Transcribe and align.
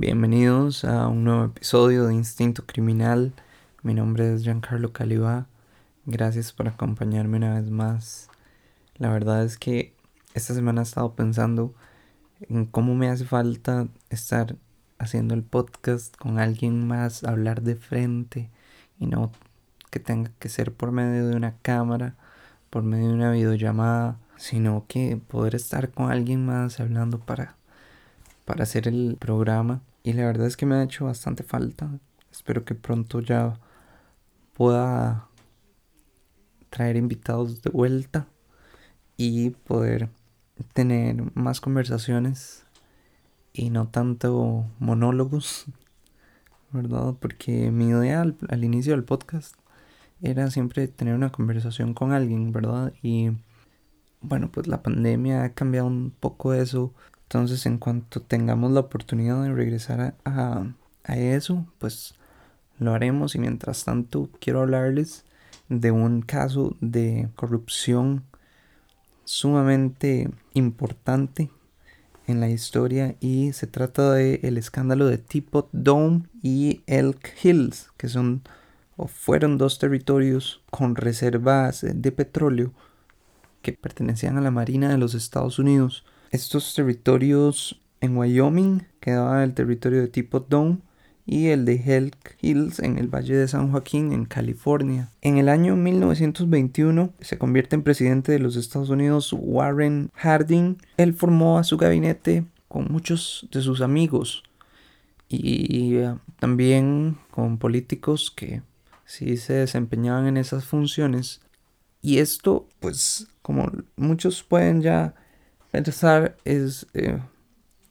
Bienvenidos 0.00 0.86
a 0.86 1.08
un 1.08 1.24
nuevo 1.24 1.44
episodio 1.44 2.06
de 2.06 2.14
Instinto 2.14 2.64
Criminal. 2.64 3.34
Mi 3.82 3.92
nombre 3.92 4.32
es 4.32 4.44
Giancarlo 4.44 4.94
Calibá. 4.94 5.46
Gracias 6.06 6.54
por 6.54 6.68
acompañarme 6.68 7.36
una 7.36 7.60
vez 7.60 7.68
más. 7.68 8.30
La 8.96 9.12
verdad 9.12 9.44
es 9.44 9.58
que 9.58 9.92
esta 10.32 10.54
semana 10.54 10.80
he 10.80 10.84
estado 10.84 11.14
pensando 11.14 11.74
en 12.48 12.64
cómo 12.64 12.94
me 12.94 13.10
hace 13.10 13.26
falta 13.26 13.88
estar 14.08 14.56
haciendo 14.98 15.34
el 15.34 15.42
podcast 15.42 16.16
con 16.16 16.38
alguien 16.38 16.88
más, 16.88 17.22
hablar 17.22 17.60
de 17.60 17.76
frente 17.76 18.48
y 18.98 19.04
no 19.04 19.30
que 19.90 20.00
tenga 20.00 20.30
que 20.38 20.48
ser 20.48 20.72
por 20.72 20.92
medio 20.92 21.28
de 21.28 21.36
una 21.36 21.58
cámara, 21.60 22.14
por 22.70 22.84
medio 22.84 23.08
de 23.08 23.14
una 23.16 23.32
videollamada, 23.32 24.16
sino 24.38 24.86
que 24.88 25.18
poder 25.18 25.54
estar 25.54 25.90
con 25.90 26.10
alguien 26.10 26.46
más 26.46 26.80
hablando 26.80 27.18
para 27.18 27.56
para 28.46 28.62
hacer 28.62 28.88
el 28.88 29.18
programa 29.20 29.82
y 30.02 30.12
la 30.12 30.26
verdad 30.26 30.46
es 30.46 30.56
que 30.56 30.66
me 30.66 30.76
ha 30.76 30.82
hecho 30.82 31.04
bastante 31.06 31.42
falta. 31.42 31.90
Espero 32.30 32.64
que 32.64 32.74
pronto 32.74 33.20
ya 33.20 33.58
pueda 34.54 35.28
traer 36.70 36.96
invitados 36.96 37.62
de 37.62 37.70
vuelta 37.70 38.26
y 39.16 39.50
poder 39.50 40.08
tener 40.72 41.36
más 41.36 41.60
conversaciones 41.60 42.64
y 43.52 43.70
no 43.70 43.88
tanto 43.88 44.66
monólogos, 44.78 45.66
¿verdad? 46.72 47.14
Porque 47.20 47.70
mi 47.70 47.88
idea 47.88 48.22
al, 48.22 48.64
inicio 48.64 48.92
del 48.92 49.04
podcast 49.04 49.56
era 50.22 50.50
siempre 50.50 50.88
tener 50.88 51.14
una 51.14 51.32
conversación 51.32 51.94
con 51.94 52.12
alguien, 52.12 52.52
¿verdad? 52.52 52.92
Y 53.02 53.30
bueno, 54.20 54.50
pues 54.52 54.66
la 54.66 54.82
pandemia 54.82 55.44
ha 55.44 55.52
cambiado 55.54 55.86
un 55.86 56.12
poco 56.18 56.54
eso. 56.54 56.94
Entonces, 57.32 57.64
en 57.64 57.78
cuanto 57.78 58.20
tengamos 58.20 58.72
la 58.72 58.80
oportunidad 58.80 59.40
de 59.44 59.52
regresar 59.52 60.16
a, 60.24 60.66
eso, 61.06 61.64
pues 61.78 62.16
lo 62.80 62.92
haremos. 62.92 63.36
Y 63.36 63.38
mientras 63.38 63.84
tanto, 63.84 64.28
quiero 64.40 64.62
hablarles 64.62 65.24
de 65.68 65.92
un 65.92 66.22
caso 66.22 66.76
de 66.80 67.28
corrupción 67.36 68.24
sumamente 69.24 70.28
importante 70.54 71.52
en 72.26 72.40
la 72.40 72.50
historia 72.50 73.14
y 73.20 73.52
se 73.52 73.68
trata 73.68 74.12
de 74.12 74.40
el 74.42 74.58
escándalo 74.58 75.06
de 75.06 75.18
Teapot 75.18 75.68
Dome 75.70 76.22
y 76.42 76.80
Elk 76.88 77.32
Hills, 77.44 77.92
que 77.96 78.08
son 78.08 78.42
o 78.96 79.06
fueron 79.06 79.56
dos 79.56 79.78
territorios 79.78 80.62
con 80.70 80.96
reservas 80.96 81.86
de 81.88 82.10
petróleo 82.10 82.72
que 83.62 83.72
pertenecían 83.72 84.36
a 84.36 84.40
la 84.40 84.50
Marina 84.50 84.88
de 84.88 84.98
los 84.98 85.14
Estados 85.14 85.60
Unidos 85.60 86.04
estos 86.30 86.74
territorios 86.74 87.80
en 88.00 88.16
Wyoming 88.16 88.82
quedaba 89.00 89.44
el 89.44 89.54
territorio 89.54 90.00
de 90.00 90.08
Teapot 90.08 90.48
Dome 90.48 90.78
y 91.26 91.48
el 91.48 91.64
de 91.64 91.82
Elk 91.96 92.36
Hills 92.40 92.80
en 92.80 92.98
el 92.98 93.08
Valle 93.08 93.36
de 93.36 93.48
San 93.48 93.70
Joaquín 93.70 94.12
en 94.12 94.24
California. 94.24 95.10
En 95.20 95.38
el 95.38 95.48
año 95.48 95.76
1921 95.76 97.12
se 97.20 97.38
convierte 97.38 97.76
en 97.76 97.82
presidente 97.82 98.32
de 98.32 98.38
los 98.38 98.56
Estados 98.56 98.90
Unidos 98.90 99.34
Warren 99.36 100.10
Harding. 100.14 100.78
Él 100.96 101.14
formó 101.14 101.58
a 101.58 101.64
su 101.64 101.76
gabinete 101.76 102.44
con 102.68 102.90
muchos 102.90 103.48
de 103.52 103.60
sus 103.60 103.80
amigos 103.80 104.42
y 105.28 105.98
uh, 105.98 106.18
también 106.40 107.16
con 107.30 107.58
políticos 107.58 108.32
que 108.34 108.62
sí 109.04 109.36
se 109.36 109.54
desempeñaban 109.54 110.26
en 110.26 110.36
esas 110.36 110.64
funciones. 110.64 111.40
Y 112.02 112.18
esto, 112.18 112.66
pues, 112.80 113.28
como 113.42 113.70
muchos 113.96 114.42
pueden 114.42 114.80
ya 114.80 115.14
Pensar 115.70 116.36
es, 116.44 116.86
eh, 116.94 117.18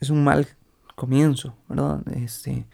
es 0.00 0.10
un 0.10 0.24
mal 0.24 0.46
comienzo, 0.94 1.54
¿verdad? 1.68 2.02
Este, 2.16 2.64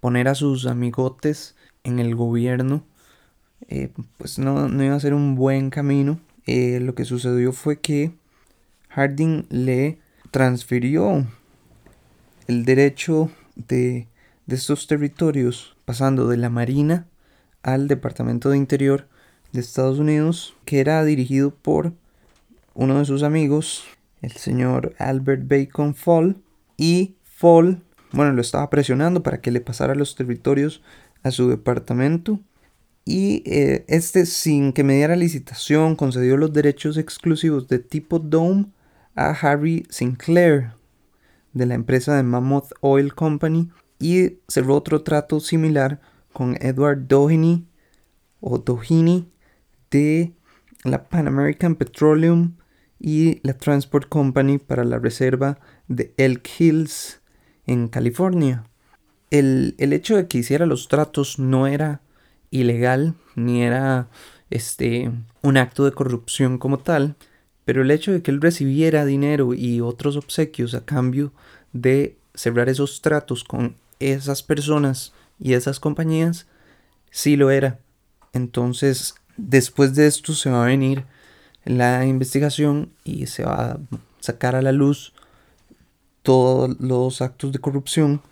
poner 0.00 0.28
a 0.28 0.34
sus 0.34 0.66
amigotes 0.66 1.56
en 1.82 1.98
el 1.98 2.14
gobierno, 2.14 2.84
eh, 3.68 3.90
pues 4.16 4.38
no, 4.38 4.66
iba 4.82 4.94
a 4.94 5.00
ser 5.00 5.14
un 5.14 5.34
buen 5.34 5.70
camino. 5.70 6.18
Eh, 6.46 6.80
lo 6.80 6.94
que 6.94 7.04
sucedió 7.04 7.52
fue 7.52 7.80
que 7.80 8.14
Harding 8.90 9.46
le 9.50 9.98
transfirió 10.30 11.26
el 12.46 12.64
derecho 12.64 13.30
de, 13.56 14.08
de 14.46 14.56
estos 14.56 14.86
territorios, 14.86 15.76
pasando 15.84 16.28
de 16.28 16.36
la 16.38 16.50
Marina 16.50 17.06
al 17.62 17.88
Departamento 17.88 18.50
de 18.50 18.56
Interior 18.56 19.08
de 19.52 19.60
Estados 19.60 19.98
Unidos, 19.98 20.54
que 20.64 20.80
era 20.80 21.04
dirigido 21.04 21.54
por 21.54 21.92
uno 22.74 22.98
de 22.98 23.04
sus 23.04 23.22
amigos, 23.22 23.84
el 24.24 24.32
señor 24.32 24.94
Albert 24.98 25.46
Bacon 25.46 25.94
Fall. 25.94 26.36
Y 26.76 27.16
Fall, 27.22 27.82
bueno, 28.12 28.32
lo 28.32 28.40
estaba 28.40 28.70
presionando 28.70 29.22
para 29.22 29.40
que 29.40 29.50
le 29.50 29.60
pasara 29.60 29.94
los 29.94 30.16
territorios 30.16 30.82
a 31.22 31.30
su 31.30 31.48
departamento. 31.48 32.40
Y 33.04 33.42
eh, 33.46 33.84
este, 33.88 34.24
sin 34.26 34.72
que 34.72 34.82
me 34.82 34.94
diera 34.94 35.14
licitación, 35.14 35.94
concedió 35.94 36.36
los 36.36 36.52
derechos 36.52 36.96
exclusivos 36.96 37.68
de 37.68 37.78
tipo 37.78 38.18
Dome 38.18 38.66
a 39.14 39.30
Harry 39.30 39.86
Sinclair, 39.90 40.72
de 41.52 41.66
la 41.66 41.74
empresa 41.74 42.16
de 42.16 42.22
Mammoth 42.22 42.72
Oil 42.80 43.14
Company, 43.14 43.70
y 43.98 44.38
cerró 44.48 44.74
otro 44.74 45.02
trato 45.02 45.38
similar 45.38 46.00
con 46.32 46.56
Edward 46.60 47.06
Doheny 47.06 47.66
o 48.40 48.58
Doheny 48.58 49.28
de 49.90 50.32
la 50.82 51.04
Pan 51.04 51.28
American 51.28 51.76
Petroleum 51.76 52.54
y 53.06 53.38
la 53.42 53.52
Transport 53.52 54.08
Company 54.08 54.56
para 54.56 54.82
la 54.82 54.98
reserva 54.98 55.58
de 55.88 56.14
Elk 56.16 56.48
Hills 56.58 57.20
en 57.66 57.88
California. 57.88 58.64
El, 59.30 59.74
hecho 59.78 60.16
de 60.16 60.26
que 60.26 60.38
hiciera 60.38 60.64
los 60.64 60.88
tratos 60.88 61.38
no 61.38 61.66
era 61.66 62.00
ilegal 62.50 63.14
ni 63.34 63.62
era 63.62 64.08
este 64.48 65.12
un 65.42 65.58
acto 65.58 65.84
de 65.84 65.92
corrupción 65.92 66.56
como 66.56 66.78
tal, 66.78 67.16
pero 67.66 67.82
el 67.82 67.90
hecho 67.90 68.10
de 68.10 68.22
que 68.22 68.30
él 68.30 68.40
recibiera 68.40 69.04
dinero 69.04 69.52
y 69.52 69.82
otros 69.82 70.16
obsequios 70.16 70.72
a 70.72 70.86
cambio 70.86 71.34
de 71.74 72.16
cerrar 72.32 72.70
esos 72.70 73.02
tratos 73.02 73.44
con 73.44 73.76
esas 74.00 74.42
personas 74.42 75.12
y 75.38 75.52
esas 75.52 75.78
compañías 75.78 76.46
sí 77.10 77.36
lo 77.36 77.50
era. 77.50 77.80
Entonces, 78.32 79.14
después 79.36 79.94
de 79.94 80.06
esto 80.06 80.32
se 80.32 80.48
va 80.48 80.64
a 80.64 80.68
venir 80.68 81.04
la 81.64 82.06
investigación 82.06 82.92
y 83.04 83.26
se 83.26 83.44
va 83.44 83.72
a 83.72 83.78
sacar 84.20 84.54
a 84.54 84.62
la 84.62 84.72
luz 84.72 85.12
todos 86.22 86.76
los 86.80 87.20
actos 87.20 87.52
de 87.52 87.58
corrupción 87.58 88.22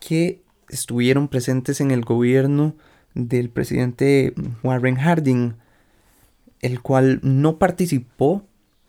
que 0.00 0.42
estuvieron 0.68 1.28
presentes 1.28 1.80
en 1.80 1.90
el 1.90 2.02
gobierno 2.02 2.74
del 3.14 3.50
presidente 3.50 4.34
Warren 4.62 4.96
Harding, 4.96 5.54
el 6.60 6.80
cual 6.80 7.20
no 7.22 7.58
participó 7.58 8.46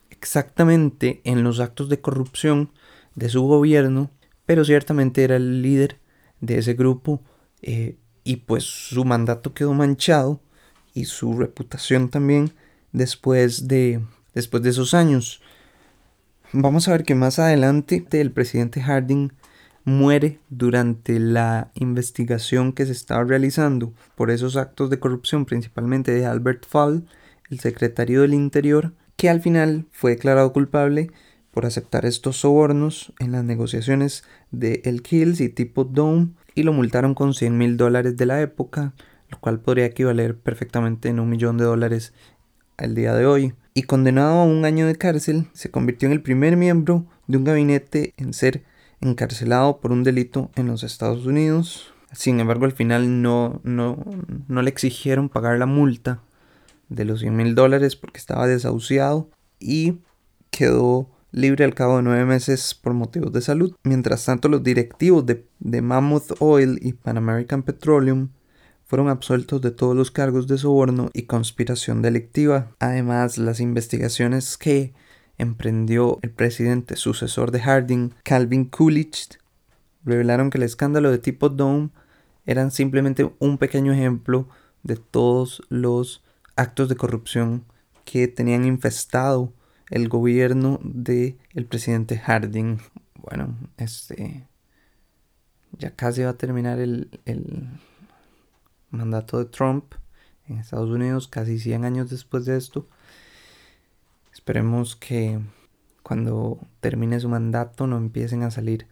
exactamente 0.10 1.22
en 1.26 1.44
los 1.44 1.60
actos 1.60 1.90
de 1.90 2.00
corrupción 2.00 2.72
de 3.16 3.30
su 3.30 3.44
gobierno, 3.44 4.10
pero 4.46 4.64
ciertamente 4.64 5.24
era 5.24 5.36
el 5.36 5.62
líder 5.62 6.00
de 6.40 6.60
ese 6.60 6.74
grupo 6.74 7.22
eh, 7.62 7.98
y 8.24 8.38
pues 8.38 8.64
su 8.64 9.04
mandato 9.04 9.54
quedó 9.54 9.74
manchado 9.74 10.40
y 10.94 11.06
su 11.06 11.38
reputación 11.38 12.10
también 12.10 12.54
después 12.94 13.68
de, 13.68 14.02
después 14.34 14.64
de 14.64 14.70
esos 14.70 14.94
años. 14.94 15.42
Vamos 16.54 16.88
a 16.88 16.92
ver 16.92 17.04
que 17.04 17.16
más 17.16 17.40
adelante 17.40 18.06
el 18.12 18.32
presidente 18.32 18.82
Harding 18.82 19.32
muere 19.86 20.40
durante 20.50 21.20
la 21.20 21.72
investigación 21.74 22.74
que 22.74 22.86
se 22.86 22.94
estaba 22.94 23.24
realizando 23.24 23.94
por 24.16 24.32
esos 24.32 24.56
actos 24.56 24.90
de 24.90 25.00
corrupción, 25.00 25.46
principalmente 25.46 26.12
de 26.12 26.26
Albert 26.26 26.66
Fall, 26.66 27.06
el 27.50 27.60
secretario 27.60 28.22
del 28.22 28.34
Interior, 28.34 28.94
que 29.18 29.30
al 29.30 29.42
final 29.42 29.86
fue 29.92 30.12
declarado 30.12 30.54
culpable 30.54 31.12
por 31.52 31.66
aceptar 31.66 32.06
estos 32.06 32.38
sobornos 32.38 33.14
en 33.20 33.32
las 33.32 33.44
negociaciones 33.44 34.24
de 34.52 34.82
El 34.86 35.04
Kills 35.04 35.40
y 35.40 35.50
Tipo 35.50 35.84
Dome 35.84 36.30
y 36.56 36.64
lo 36.64 36.74
multaron 36.74 37.14
con 37.14 37.34
100 37.34 37.58
mil 37.58 37.78
dólares 37.78 38.18
de 38.18 38.26
la 38.26 38.42
época, 38.42 38.94
lo 39.30 39.40
cual 39.40 39.60
podría 39.60 39.86
equivaler 39.86 40.38
perfectamente 40.38 41.10
en 41.10 41.20
un 41.20 41.30
millón 41.30 41.58
de 41.58 41.66
dólares 41.66 42.14
al 42.78 42.96
día 42.96 43.14
de 43.14 43.26
hoy, 43.26 43.54
y 43.74 43.84
condenado 43.84 44.40
a 44.40 44.46
un 44.46 44.66
año 44.66 44.88
de 44.88 44.96
cárcel, 44.96 45.48
se 45.54 45.72
convirtió 45.72 46.08
en 46.08 46.14
el 46.14 46.22
primer 46.22 46.58
miembro 46.58 47.06
de 47.28 47.38
un 47.38 47.44
gabinete 47.44 48.14
en 48.18 48.34
ser 48.34 48.64
encarcelado 49.02 49.80
por 49.80 49.92
un 49.92 50.04
delito 50.04 50.52
en 50.56 50.68
los 50.68 50.84
Estados 50.84 51.26
Unidos. 51.26 51.94
Sin 52.12 52.40
embargo, 52.40 52.66
al 52.66 52.72
final 52.72 53.22
no, 53.22 53.60
no, 53.64 54.04
no 54.48 54.62
le 54.62 54.70
exigieron 54.70 55.30
pagar 55.30 55.58
la 55.58 55.66
multa 55.66 56.22
de 56.90 57.06
los 57.06 57.22
100 57.22 57.36
mil 57.36 57.56
dólares 57.56 57.96
porque 57.96 58.20
estaba 58.20 58.48
desahuciado 58.48 59.30
y 59.60 60.00
quedó 60.52 61.10
libre 61.32 61.66
al 61.66 61.74
cabo 61.74 61.98
de 61.98 62.04
nueve 62.04 62.26
meses 62.26 62.76
por 62.76 62.94
motivos 62.94 63.34
de 63.34 63.42
salud. 63.42 63.76
Mientras 63.84 64.24
tanto, 64.26 64.48
los 64.48 64.64
directivos 64.64 65.26
de, 65.26 65.46
de 65.60 65.82
Mammoth 65.82 66.36
Oil 66.40 66.78
y 66.82 66.94
Pan 66.94 67.18
American 67.18 67.64
Petroleum 67.64 68.30
fueron 68.86 69.10
absueltos 69.10 69.62
de 69.62 69.72
todos 69.72 69.96
los 69.96 70.12
cargos 70.12 70.48
de 70.48 70.58
soborno 70.58 71.10
y 71.14 71.24
conspiración 71.24 72.02
delictiva. 72.02 72.72
Además, 72.80 73.38
las 73.38 73.60
investigaciones 73.60 74.58
que 74.58 74.94
emprendió 75.38 76.20
el 76.22 76.32
presidente 76.32 76.96
sucesor 76.96 77.52
de 77.52 77.60
Harding, 77.60 78.14
Calvin 78.24 78.66
Coolidge, 78.66 79.40
revelaron 80.04 80.50
que 80.50 80.58
el 80.58 80.64
escándalo 80.64 81.12
de 81.12 81.18
tipo 81.18 81.50
Dome 81.50 81.90
eran 82.46 82.72
simplemente 82.72 83.32
un 83.40 83.58
pequeño 83.58 83.94
ejemplo 83.94 84.48
de 84.84 84.98
todos 84.98 85.64
los 85.70 86.24
actos 86.56 86.90
de 86.90 86.96
corrupción 86.96 87.64
que 88.06 88.28
tenían 88.28 88.66
infestado 88.66 89.54
el 89.90 90.10
gobierno 90.10 90.80
del 90.84 91.38
el 91.54 91.66
presidente 91.66 92.18
Harding. 92.18 92.80
Bueno, 93.16 93.56
este 93.78 94.48
ya 95.78 95.92
casi 95.92 96.22
va 96.22 96.32
a 96.32 96.38
terminar 96.38 96.80
el, 96.80 97.20
el 97.26 97.68
mandato 98.94 99.40
de 99.40 99.46
Trump 99.46 99.96
en 100.48 100.60
Estados 100.60 100.90
Unidos, 100.90 101.28
casi 101.28 101.60
100 101.60 101.86
años 101.86 102.10
después 102.10 102.46
de 102.46 102.58
esto. 102.58 102.88
Esperemos 104.32 104.96
que 104.96 105.40
cuando 106.04 106.60
termine 106.80 107.20
su 107.20 107.30
mandato 107.30 107.88
no 107.88 107.98
empiecen 107.98 108.44
a 108.44 108.52
salir 108.52 108.88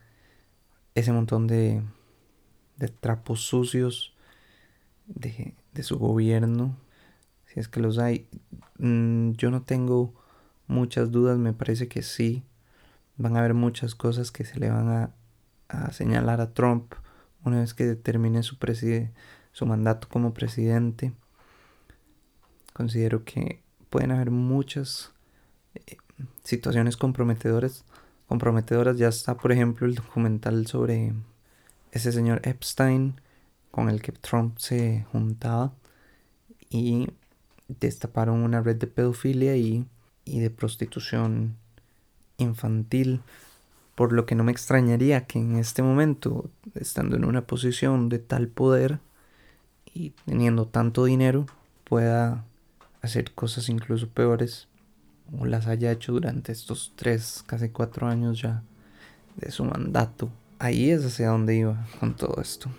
ese 0.95 1.11
montón 1.11 1.47
de, 1.47 1.81
de 2.77 2.87
trapos 2.87 3.41
sucios 3.41 4.13
de, 5.07 5.55
de, 5.73 5.83
su 5.83 5.97
gobierno, 5.97 6.77
si 7.45 7.59
es 7.59 7.67
que 7.67 7.79
los 7.79 7.97
hay. 7.97 8.27
Mm, 8.77 9.31
yo 9.31 9.51
no 9.51 9.63
tengo 9.63 10.13
muchas 10.67 11.11
dudas, 11.11 11.37
me 11.37 11.53
parece 11.53 11.87
que 11.87 12.01
sí. 12.01 12.43
Van 13.17 13.35
a 13.35 13.39
haber 13.39 13.53
muchas 13.53 13.93
cosas 13.93 14.31
que 14.31 14.45
se 14.45 14.59
le 14.59 14.69
van 14.69 14.89
a, 14.89 15.11
a 15.67 15.91
señalar 15.91 16.41
a 16.41 16.53
Trump 16.53 16.93
una 17.43 17.59
vez 17.59 17.73
que 17.73 17.95
termine 17.95 18.43
su, 18.43 18.57
su 19.51 19.65
mandato 19.65 20.07
como 20.09 20.33
presidente. 20.33 21.13
Considero 22.73 23.23
que 23.23 23.61
pueden 23.89 24.11
haber 24.11 24.31
muchas 24.31 25.11
eh, 25.75 25.97
situaciones 26.43 26.97
comprometedoras. 26.97 27.83
Comprometedoras 28.27 28.97
ya 28.97 29.09
está, 29.09 29.35
por 29.35 29.51
ejemplo, 29.51 29.85
el 29.85 29.95
documental 29.95 30.67
sobre 30.67 31.13
ese 31.91 32.11
señor 32.11 32.41
Epstein 32.43 33.19
con 33.71 33.89
el 33.89 34.01
que 34.01 34.11
Trump 34.11 34.57
se 34.57 35.05
juntaba 35.11 35.73
y 36.69 37.07
destaparon 37.67 38.43
una 38.43 38.61
red 38.61 38.77
de 38.77 38.87
pedofilia 38.87 39.55
y, 39.57 39.85
y 40.25 40.39
de 40.39 40.49
prostitución 40.49 41.57
infantil 42.37 43.21
por 43.95 44.13
lo 44.13 44.25
que 44.25 44.35
no 44.35 44.43
me 44.43 44.51
extrañaría 44.51 45.25
que 45.25 45.39
en 45.39 45.57
este 45.57 45.83
momento, 45.83 46.49
estando 46.73 47.15
en 47.17 47.25
una 47.25 47.45
posición 47.45 48.09
de 48.09 48.19
tal 48.19 48.47
poder 48.47 48.99
y 49.93 50.11
teniendo 50.25 50.67
tanto 50.67 51.05
dinero, 51.05 51.45
pueda 51.83 52.45
hacer 53.01 53.31
cosas 53.33 53.69
incluso 53.69 54.07
peores 54.09 54.67
o 55.37 55.45
las 55.45 55.67
haya 55.67 55.91
hecho 55.91 56.13
durante 56.13 56.51
estos 56.51 56.93
tres, 56.95 57.43
casi 57.45 57.69
cuatro 57.69 58.07
años 58.07 58.41
ya 58.41 58.63
de 59.37 59.51
su 59.51 59.63
mandato. 59.63 60.29
Ahí 60.59 60.89
es 60.91 61.05
hacia 61.05 61.29
donde 61.29 61.55
iba 61.55 61.87
con 61.99 62.15
todo 62.15 62.41
esto. 62.41 62.69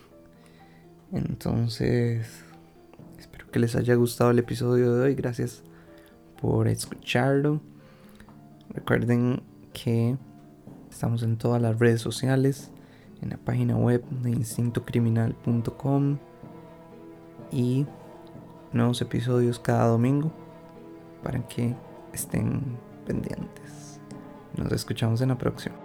Entonces, 1.12 2.44
espero 3.19 3.50
que 3.50 3.58
les 3.58 3.75
haya 3.76 3.94
gustado 3.94 4.31
el 4.31 4.38
episodio 4.38 4.94
de 4.94 5.03
hoy. 5.03 5.15
Gracias 5.15 5.62
por 6.41 6.69
escucharlo. 6.69 7.61
Recuerden 8.70 9.43
que 9.73 10.17
estamos 10.91 11.23
en 11.23 11.37
todas 11.37 11.61
las 11.61 11.79
redes 11.79 12.00
sociales, 12.00 12.70
en 13.20 13.31
la 13.31 13.37
página 13.37 13.76
web 13.76 14.03
de 14.08 14.31
instintocriminal.com 14.31 16.19
y 17.53 17.87
nuevos 18.73 19.01
episodios 19.03 19.59
cada 19.59 19.87
domingo 19.87 20.33
para 21.23 21.47
que 21.47 21.75
estén 22.13 22.79
pendientes. 23.07 24.01
Nos 24.57 24.73
escuchamos 24.73 25.21
en 25.21 25.29
la 25.29 25.39
próxima. 25.39 25.81